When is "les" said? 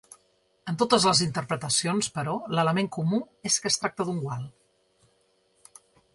1.09-1.19